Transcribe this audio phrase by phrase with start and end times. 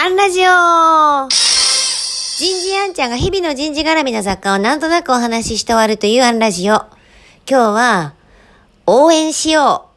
[0.00, 6.74] アンラジオ人事アンちゃんが日々の人事絡みの雑貨をなんとなくお話しして終わるというアンラジオ。
[6.74, 6.86] 今
[7.48, 8.14] 日は、
[8.86, 9.88] 応援しよ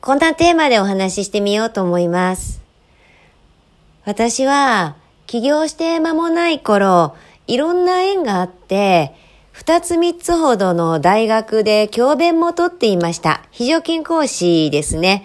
[0.00, 2.60] こんなテーマでお話ししてみようと思います。
[4.04, 4.96] 私は、
[5.28, 7.14] 起業して間もない頃、
[7.46, 9.14] いろんな縁があって、
[9.52, 13.44] 二つ三つほどの大学で教鞭も取っていました。
[13.52, 15.22] 非常勤講師ですね。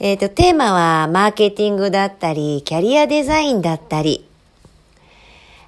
[0.00, 4.28] えっ、ー、と、テーマはマーケティングだったり、キャリアデザインだったり。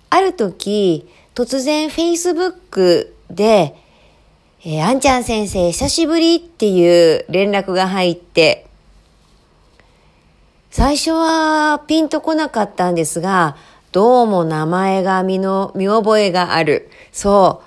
[0.08, 3.74] ある時、突然 Facebook で、
[4.64, 8.66] えー、あんちゃん先生久しぶりっていう連絡が入って、
[10.70, 13.56] 最初はピンとこなかったんですが、
[13.90, 16.88] どうも名前が見の、見覚えがある。
[17.10, 17.62] そ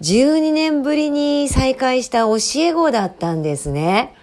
[0.00, 0.02] う。
[0.02, 4.16] 12年ぶりに再会した教え子だったんですね。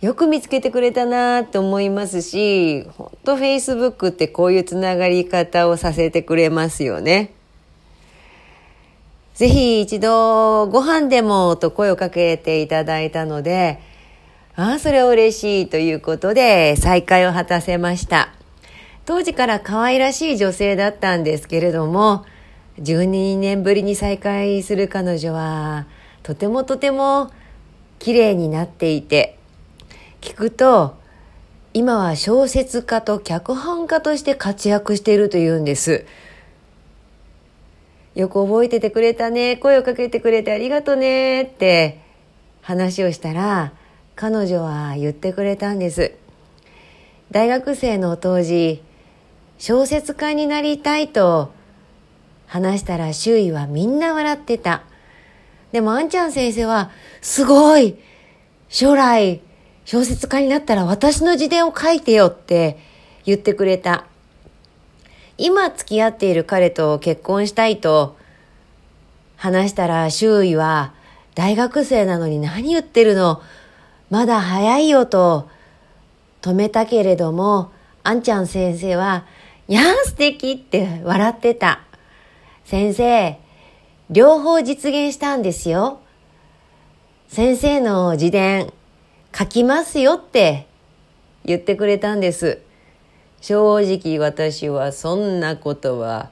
[0.00, 7.32] よく見つけてくれたなと思いますし、ほんと Facebook ってこういうつながり方をさせてくれますよね。
[9.34, 13.80] ぜひ一度ご飯でもと声をかけていただいたので、
[14.54, 18.32] ああ、それは嬉しいということで再会を果たせました。
[19.04, 22.24] 当時から可愛らしい女性だったんですけれども、
[22.80, 25.86] 12年ぶりに再会する彼女は、
[26.22, 27.32] とてもとても
[27.98, 29.37] 綺麗になっていて、
[30.20, 30.96] 聞くと、
[31.74, 36.06] 今は小説家と脚本家として活躍しているというんです。
[38.14, 42.00] よく覚えててくれたね、声をかけてくれてありがとねって
[42.62, 43.72] 話をしたら、
[44.16, 46.12] 彼女は言ってくれたんです。
[47.30, 48.82] 大学生の当時、
[49.58, 51.52] 小説家になりたいと
[52.46, 54.82] 話したら周囲はみんな笑ってた。
[55.70, 57.96] でもあんちゃん先生は、すごい
[58.68, 59.40] 将来
[59.90, 62.76] 小説家になったら私の自伝を書いてよって
[63.24, 64.04] 言ってくれた。
[65.38, 68.18] 今付き合っている彼と結婚したいと
[69.36, 70.92] 話したら周囲は
[71.34, 73.40] 大学生なのに何言ってるの？
[74.10, 75.48] まだ早いよと
[76.42, 79.24] 止めたけれども、あんちゃん先生は、
[79.68, 81.80] やん素敵って笑ってた。
[82.66, 83.38] 先生、
[84.10, 86.00] 両方実現したんですよ。
[87.28, 88.70] 先生の自伝、
[89.36, 90.66] 書きますよって
[91.44, 92.60] 言ってくれたんです。
[93.40, 96.30] 正直私はそんなことは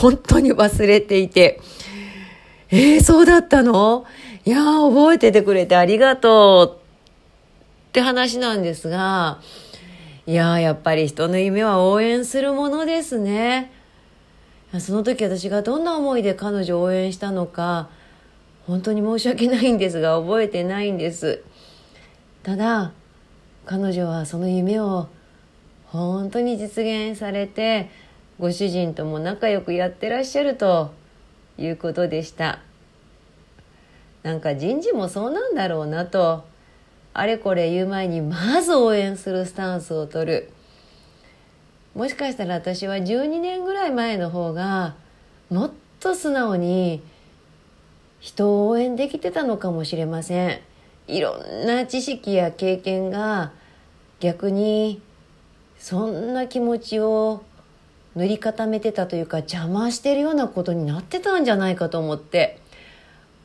[0.00, 1.60] 本当に忘れていて、
[2.70, 4.04] えー、そうだったの？
[4.44, 9.40] いやー、覚えててくれてありがとうって話なんですが、
[10.26, 13.70] いやー、やっぱり人の夢は応援するものですね。
[14.80, 17.88] その時私がどんな思いで彼女を応援したのか、
[18.66, 21.42] 本当に申し訳ないんですが、覚えてないんです。
[22.48, 22.92] ただ
[23.66, 25.08] 彼女はその夢を
[25.88, 27.90] 本当に実現されて
[28.38, 30.94] ご主人とも仲良くやってらっしゃると
[31.58, 32.60] いうことでした。
[34.22, 36.46] なんか人事もそうなんだろうなと
[37.12, 40.50] あれこれ言う前にまず応援するスタンスを取る。
[41.94, 44.94] もしかしたら私は12年ぐらい前の方が
[45.50, 45.70] もっ
[46.00, 47.02] と素直に
[48.20, 50.60] 人を応援できてたのかもしれません。
[51.08, 53.52] いろんな知識や経験が
[54.20, 55.00] 逆に
[55.78, 57.42] そんな気持ちを
[58.14, 62.60] 塗り固めてたというか邪魔してるようなことになってたんじゃないかと思って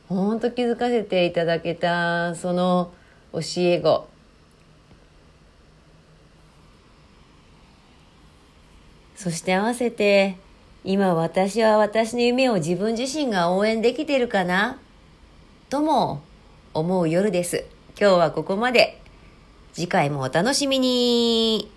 [0.08, 2.92] ほんと気づかせていただけたその
[3.32, 4.06] 教え子。
[9.16, 10.36] そして合わせて
[10.82, 14.78] 今私は私の夢を自分自身が応援できてるかな？
[15.70, 16.22] とも
[16.74, 17.64] 思う夜です。
[17.98, 19.00] 今日はここまで。
[19.72, 21.73] 次回もお楽しみに。